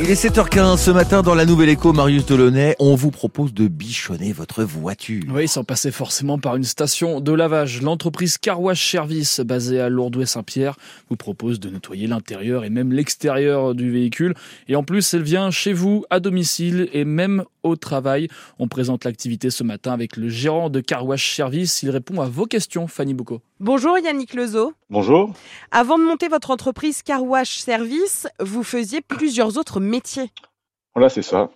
Il 0.00 0.08
est 0.08 0.24
7h15 0.24 0.76
ce 0.78 0.92
matin 0.92 1.22
dans 1.22 1.34
la 1.34 1.44
Nouvelle 1.44 1.70
Écho, 1.70 1.92
Marius 1.92 2.24
Delaunay. 2.24 2.76
On 2.78 2.94
vous 2.94 3.10
propose 3.10 3.52
de 3.52 3.66
bichonner 3.66 4.32
votre 4.32 4.62
voiture. 4.62 5.24
Oui, 5.28 5.48
sans 5.48 5.64
passer 5.64 5.90
forcément 5.90 6.38
par 6.38 6.54
une 6.54 6.62
station 6.62 7.20
de 7.20 7.32
lavage. 7.32 7.82
L'entreprise 7.82 8.38
Carwash 8.38 8.92
Service, 8.92 9.40
basée 9.40 9.80
à 9.80 9.88
Lourdoué-Saint-Pierre, 9.88 10.76
vous 11.10 11.16
propose 11.16 11.58
de 11.58 11.68
nettoyer 11.68 12.06
l'intérieur 12.06 12.64
et 12.64 12.70
même 12.70 12.92
l'extérieur 12.92 13.74
du 13.74 13.90
véhicule. 13.90 14.34
Et 14.68 14.76
en 14.76 14.84
plus, 14.84 15.14
elle 15.14 15.24
vient 15.24 15.50
chez 15.50 15.72
vous, 15.72 16.04
à 16.10 16.20
domicile 16.20 16.88
et 16.92 17.04
même 17.04 17.42
au 17.68 17.76
travail. 17.76 18.28
On 18.58 18.68
présente 18.68 19.04
l'activité 19.04 19.50
ce 19.50 19.62
matin 19.62 19.92
avec 19.92 20.16
le 20.16 20.28
gérant 20.28 20.70
de 20.70 20.80
Carwash 20.80 21.34
Service. 21.36 21.82
Il 21.82 21.90
répond 21.90 22.20
à 22.20 22.26
vos 22.26 22.46
questions, 22.46 22.88
Fanny 22.88 23.14
Boucault. 23.14 23.40
Bonjour 23.60 23.98
Yannick 23.98 24.34
Lezo. 24.34 24.72
Bonjour. 24.90 25.32
Avant 25.70 25.98
de 25.98 26.04
monter 26.04 26.28
votre 26.28 26.50
entreprise 26.50 27.02
Carwash 27.02 27.58
Service, 27.58 28.26
vous 28.40 28.62
faisiez 28.62 29.00
plusieurs 29.00 29.58
autres 29.58 29.80
métiers. 29.80 30.30
Voilà, 30.94 31.08
c'est 31.08 31.22
ça. 31.22 31.50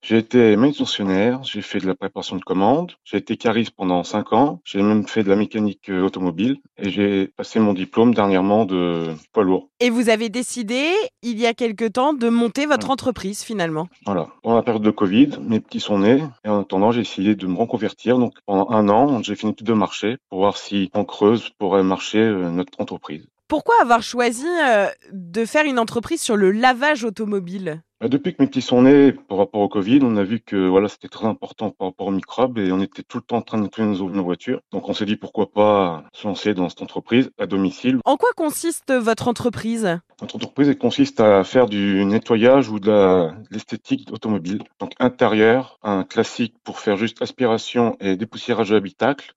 J'ai 0.00 0.18
été 0.18 0.56
manutentionnaire, 0.56 1.42
j'ai 1.42 1.60
fait 1.60 1.80
de 1.80 1.86
la 1.86 1.94
préparation 1.96 2.36
de 2.36 2.42
commandes, 2.42 2.92
j'ai 3.04 3.16
été 3.16 3.36
cariste 3.36 3.72
pendant 3.76 4.04
5 4.04 4.32
ans, 4.32 4.60
j'ai 4.64 4.80
même 4.80 5.08
fait 5.08 5.24
de 5.24 5.28
la 5.28 5.34
mécanique 5.34 5.90
euh, 5.90 6.04
automobile 6.04 6.58
et 6.76 6.88
j'ai 6.88 7.26
passé 7.26 7.58
mon 7.58 7.74
diplôme 7.74 8.14
dernièrement 8.14 8.64
de 8.64 9.08
poids 9.32 9.42
lourd. 9.42 9.70
Et 9.80 9.90
vous 9.90 10.08
avez 10.08 10.28
décidé, 10.28 10.92
il 11.22 11.40
y 11.40 11.46
a 11.46 11.54
quelque 11.54 11.88
temps, 11.88 12.14
de 12.14 12.28
monter 12.28 12.66
votre 12.66 12.90
entreprise 12.90 13.42
finalement. 13.42 13.88
Voilà. 14.06 14.28
Pendant 14.42 14.56
la 14.56 14.62
période 14.62 14.84
de 14.84 14.90
Covid, 14.90 15.30
mes 15.40 15.58
petits 15.58 15.80
sont 15.80 15.98
nés 15.98 16.22
et 16.44 16.48
en 16.48 16.60
attendant, 16.60 16.92
j'ai 16.92 17.00
essayé 17.00 17.34
de 17.34 17.46
me 17.48 17.56
reconvertir. 17.56 18.18
Donc 18.18 18.34
pendant 18.46 18.70
un 18.70 18.88
an, 18.88 19.20
j'ai 19.22 19.32
étude 19.32 19.62
de 19.62 19.72
marché 19.72 20.18
pour 20.30 20.38
voir 20.38 20.58
si 20.58 20.90
en 20.94 21.04
Creuse 21.04 21.50
pourrait 21.58 21.82
marcher 21.82 22.20
euh, 22.20 22.50
notre 22.50 22.80
entreprise. 22.80 23.26
Pourquoi 23.48 23.76
avoir 23.80 24.02
choisi 24.02 24.46
euh, 24.46 24.88
de 25.10 25.46
faire 25.46 25.64
une 25.64 25.78
entreprise 25.78 26.20
sur 26.20 26.36
le 26.36 26.50
lavage 26.50 27.04
automobile? 27.04 27.82
Depuis 28.02 28.32
que 28.32 28.42
mes 28.42 28.46
petits 28.46 28.62
sont 28.62 28.82
nés, 28.82 29.10
par 29.12 29.38
rapport 29.38 29.62
au 29.62 29.68
Covid, 29.68 30.00
on 30.02 30.16
a 30.18 30.22
vu 30.22 30.38
que 30.38 30.68
voilà, 30.68 30.86
c'était 30.86 31.08
très 31.08 31.26
important 31.26 31.70
par 31.70 31.88
rapport 31.88 32.06
aux 32.06 32.12
microbes 32.12 32.58
et 32.58 32.70
on 32.70 32.80
était 32.80 33.02
tout 33.02 33.16
le 33.16 33.24
temps 33.24 33.38
en 33.38 33.42
train 33.42 33.58
de 33.58 33.64
nettoyer 33.64 33.90
nos, 33.90 34.10
nos 34.10 34.22
voitures. 34.22 34.60
Donc 34.70 34.88
on 34.88 34.92
s'est 34.92 35.06
dit 35.06 35.16
pourquoi 35.16 35.50
pas 35.50 36.04
se 36.12 36.28
lancer 36.28 36.52
dans 36.54 36.68
cette 36.68 36.82
entreprise 36.82 37.30
à 37.38 37.46
domicile. 37.46 37.98
En 38.04 38.16
quoi 38.16 38.28
consiste 38.36 38.92
votre 38.92 39.26
entreprise? 39.26 39.98
Notre 40.20 40.36
entreprise 40.36 40.68
elle 40.68 40.78
consiste 40.78 41.18
à 41.18 41.42
faire 41.42 41.66
du 41.66 42.04
nettoyage 42.04 42.68
ou 42.68 42.78
de 42.78 43.30
l'esthétique 43.50 44.06
automobile. 44.12 44.62
Donc 44.78 44.92
intérieur, 45.00 45.78
un 45.82 46.04
classique 46.04 46.54
pour 46.62 46.78
faire 46.78 46.98
juste 46.98 47.20
aspiration 47.22 47.96
et 47.98 48.16
dépoussiérage 48.16 48.68
de 48.68 48.74
l'habitacle, 48.74 49.34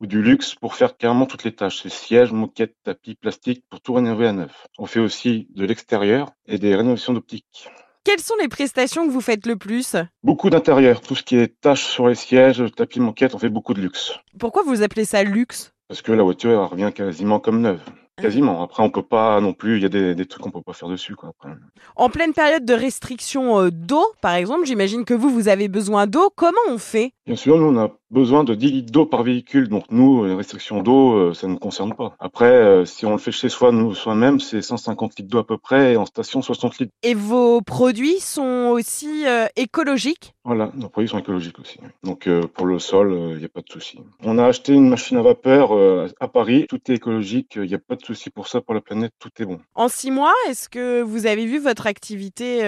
ou 0.00 0.06
du 0.06 0.22
luxe 0.22 0.54
pour 0.54 0.74
faire 0.74 0.96
carrément 0.96 1.26
toutes 1.26 1.44
les 1.44 1.54
tâches. 1.54 1.80
C'est 1.82 1.88
sièges, 1.88 2.32
moquettes, 2.32 2.76
tapis, 2.84 3.14
plastique 3.14 3.64
pour 3.68 3.80
tout 3.80 3.94
rénover 3.94 4.26
à 4.26 4.32
neuf. 4.32 4.66
On 4.78 4.86
fait 4.86 5.00
aussi 5.00 5.48
de 5.54 5.64
l'extérieur 5.64 6.30
et 6.46 6.58
des 6.58 6.74
rénovations 6.74 7.12
d'optique. 7.12 7.68
Quelles 8.04 8.20
sont 8.20 8.36
les 8.40 8.48
prestations 8.48 9.06
que 9.06 9.12
vous 9.12 9.20
faites 9.20 9.46
le 9.46 9.56
plus? 9.56 9.96
Beaucoup 10.22 10.48
d'intérieur, 10.48 11.00
tout 11.00 11.14
ce 11.14 11.22
qui 11.22 11.36
est 11.36 11.60
tâches 11.60 11.84
sur 11.84 12.08
les 12.08 12.14
sièges, 12.14 12.64
tapis, 12.74 13.00
moquettes, 13.00 13.34
on 13.34 13.38
fait 13.38 13.50
beaucoup 13.50 13.74
de 13.74 13.80
luxe. 13.80 14.14
Pourquoi 14.38 14.62
vous 14.62 14.82
appelez 14.82 15.04
ça 15.04 15.22
luxe? 15.22 15.74
Parce 15.88 16.00
que 16.00 16.12
la 16.12 16.22
voiture 16.22 16.50
elle 16.50 16.58
revient 16.58 16.92
quasiment 16.94 17.40
comme 17.40 17.60
neuve. 17.60 17.80
Quasiment. 18.20 18.64
Après, 18.64 18.82
on 18.82 18.90
peut 18.90 19.04
pas 19.04 19.40
non 19.40 19.52
plus. 19.52 19.76
Il 19.76 19.82
y 19.84 19.86
a 19.86 19.88
des, 19.88 20.16
des 20.16 20.26
trucs 20.26 20.42
qu'on 20.42 20.50
peut 20.50 20.60
pas 20.60 20.72
faire 20.72 20.88
dessus, 20.88 21.14
quoi. 21.14 21.28
Après. 21.28 21.54
En 21.94 22.08
pleine 22.08 22.32
période 22.32 22.64
de 22.64 22.74
restriction 22.74 23.60
euh, 23.60 23.70
d'eau, 23.70 24.04
par 24.20 24.34
exemple, 24.34 24.66
j'imagine 24.66 25.04
que 25.04 25.14
vous, 25.14 25.30
vous 25.30 25.46
avez 25.46 25.68
besoin 25.68 26.08
d'eau. 26.08 26.28
Comment 26.34 26.58
on 26.68 26.78
fait? 26.78 27.12
Bien 27.28 27.36
sûr, 27.36 27.58
nous, 27.58 27.66
on 27.66 27.78
a 27.78 27.90
besoin 28.10 28.42
de 28.42 28.54
10 28.54 28.70
litres 28.70 28.90
d'eau 28.90 29.04
par 29.04 29.22
véhicule. 29.22 29.68
Donc, 29.68 29.84
nous, 29.90 30.24
les 30.24 30.34
restrictions 30.34 30.82
d'eau, 30.82 31.12
euh, 31.12 31.34
ça 31.34 31.46
ne 31.46 31.52
nous 31.52 31.58
concerne 31.58 31.94
pas. 31.94 32.16
Après, 32.20 32.46
euh, 32.46 32.86
si 32.86 33.04
on 33.04 33.10
le 33.10 33.18
fait 33.18 33.32
chez 33.32 33.50
soi, 33.50 33.70
nous, 33.70 33.94
soi-même, 33.94 34.40
c'est 34.40 34.62
150 34.62 35.18
litres 35.18 35.28
d'eau 35.28 35.36
à 35.36 35.46
peu 35.46 35.58
près. 35.58 35.92
Et 35.92 35.96
en 35.98 36.06
station, 36.06 36.40
60 36.40 36.78
litres. 36.78 36.92
Et 37.02 37.12
vos 37.12 37.60
produits 37.60 38.18
sont 38.20 38.70
aussi 38.72 39.26
euh, 39.26 39.44
écologiques? 39.56 40.32
Voilà, 40.42 40.72
nos 40.74 40.88
produits 40.88 41.10
sont 41.10 41.18
écologiques 41.18 41.58
aussi. 41.58 41.78
Donc, 42.02 42.26
euh, 42.28 42.46
pour 42.46 42.64
le 42.64 42.78
sol, 42.78 43.14
il 43.32 43.36
n'y 43.40 43.44
a 43.44 43.50
pas 43.50 43.60
de 43.60 43.68
souci. 43.68 43.98
On 44.22 44.38
a 44.38 44.46
acheté 44.46 44.72
une 44.72 44.88
machine 44.88 45.18
à 45.18 45.22
vapeur 45.22 45.72
à 46.20 46.28
Paris. 46.28 46.64
Tout 46.66 46.80
est 46.90 46.94
écologique. 46.94 47.56
Il 47.56 47.68
n'y 47.68 47.74
a 47.74 47.78
pas 47.78 47.96
de 47.96 48.04
souci 48.06 48.30
pour 48.30 48.48
ça, 48.48 48.62
pour 48.62 48.72
la 48.72 48.80
planète. 48.80 49.12
Tout 49.18 49.28
est 49.38 49.44
bon. 49.44 49.60
En 49.74 49.88
six 49.88 50.10
mois, 50.10 50.32
est-ce 50.48 50.70
que 50.70 51.02
vous 51.02 51.26
avez 51.26 51.44
vu 51.44 51.58
votre 51.58 51.86
activité 51.86 52.60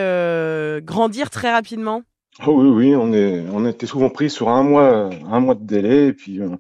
grandir 0.85 1.31
très 1.31 1.51
rapidement? 1.51 2.03
Oh 2.47 2.53
oui, 2.53 2.69
oui, 2.69 2.97
on 2.97 3.13
est, 3.13 3.45
on 3.53 3.67
a 3.67 3.71
été 3.71 3.87
souvent 3.87 4.09
pris 4.09 4.31
sur 4.31 4.49
un 4.49 4.63
mois, 4.63 5.11
un 5.31 5.41
mois 5.41 5.55
de 5.55 5.65
délai, 5.65 6.07
et 6.07 6.13
puis 6.15 6.41
euh, 6.41 6.57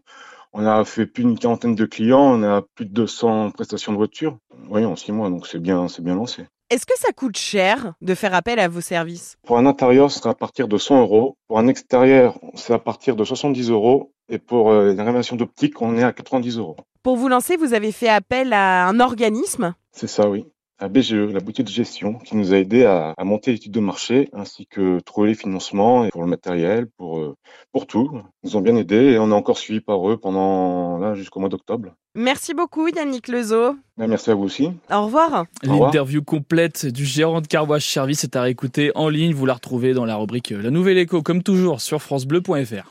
on 0.52 0.66
a 0.66 0.84
fait 0.84 1.06
plus 1.06 1.24
d'une 1.24 1.38
quarantaine 1.38 1.74
de 1.74 1.86
clients, 1.86 2.38
on 2.38 2.42
a 2.42 2.62
plus 2.74 2.84
de 2.84 2.92
200 2.92 3.52
prestations 3.52 3.92
de 3.92 3.96
voitures. 3.96 4.36
Oui, 4.68 4.84
en 4.84 4.94
six 4.94 5.10
mois, 5.10 5.30
donc 5.30 5.46
c'est 5.46 5.58
bien, 5.58 5.88
c'est 5.88 6.02
bien 6.04 6.16
lancé. 6.16 6.44
Est-ce 6.68 6.84
que 6.84 6.98
ça 6.98 7.12
coûte 7.12 7.38
cher 7.38 7.94
de 8.02 8.14
faire 8.14 8.34
appel 8.34 8.60
à 8.60 8.68
vos 8.68 8.82
services? 8.82 9.38
Pour 9.46 9.56
un 9.56 9.64
intérieur, 9.64 10.10
ce 10.10 10.18
sera 10.18 10.30
à 10.30 10.34
partir 10.34 10.68
de 10.68 10.76
100 10.76 11.00
euros. 11.00 11.36
Pour 11.48 11.58
un 11.58 11.66
extérieur, 11.66 12.38
c'est 12.54 12.74
à 12.74 12.78
partir 12.78 13.16
de 13.16 13.24
70 13.24 13.70
euros. 13.70 14.12
Et 14.28 14.38
pour 14.38 14.70
euh, 14.70 14.92
les 14.92 15.02
rénovations 15.02 15.34
d'optique, 15.34 15.80
on 15.82 15.96
est 15.96 16.04
à 16.04 16.12
90 16.12 16.58
euros. 16.58 16.76
Pour 17.02 17.16
vous 17.16 17.28
lancer, 17.28 17.56
vous 17.56 17.74
avez 17.74 17.90
fait 17.90 18.08
appel 18.08 18.52
à 18.52 18.86
un 18.86 19.00
organisme? 19.00 19.74
C'est 19.92 20.06
ça, 20.06 20.28
oui. 20.28 20.44
À 20.82 20.88
BGE, 20.88 21.12
la 21.12 21.40
boutique 21.40 21.66
de 21.66 21.70
gestion, 21.70 22.14
qui 22.14 22.36
nous 22.36 22.54
a 22.54 22.56
aidé 22.56 22.86
à, 22.86 23.12
à 23.18 23.24
monter 23.24 23.52
l'étude 23.52 23.72
de 23.72 23.80
marché, 23.80 24.30
ainsi 24.32 24.66
que 24.66 24.98
trouver 25.00 25.28
les 25.28 25.34
financements 25.34 26.06
et 26.06 26.08
pour 26.08 26.22
le 26.22 26.26
matériel, 26.26 26.86
pour, 26.96 27.18
euh, 27.18 27.36
pour 27.70 27.86
tout. 27.86 28.10
Ils 28.42 28.46
nous 28.48 28.56
ont 28.56 28.62
bien 28.62 28.74
aidés 28.76 29.12
et 29.12 29.18
on 29.18 29.30
est 29.30 29.34
encore 29.34 29.58
suivi 29.58 29.80
par 29.80 30.08
eux 30.08 30.16
pendant 30.16 30.96
là 30.96 31.14
jusqu'au 31.14 31.38
mois 31.38 31.50
d'octobre. 31.50 31.90
Merci 32.14 32.54
beaucoup 32.54 32.88
Yannick 32.88 33.28
Lezo. 33.28 33.76
Ben, 33.98 34.06
merci 34.06 34.30
à 34.30 34.34
vous 34.34 34.44
aussi. 34.44 34.70
Au 34.90 35.04
revoir. 35.04 35.44
Au 35.66 35.70
revoir. 35.70 35.88
L'interview 35.88 36.22
complète 36.22 36.86
du 36.86 37.04
gérant 37.04 37.42
de 37.42 37.46
Carwash 37.46 37.86
Service 37.86 38.24
est 38.24 38.34
à 38.34 38.42
réécouter 38.42 38.90
en 38.94 39.10
ligne. 39.10 39.34
Vous 39.34 39.44
la 39.44 39.54
retrouvez 39.54 39.92
dans 39.92 40.06
la 40.06 40.16
rubrique 40.16 40.48
La 40.50 40.70
Nouvelle 40.70 40.96
Écho, 40.96 41.20
comme 41.20 41.42
toujours, 41.42 41.82
sur 41.82 42.00
FranceBleu.fr. 42.00 42.88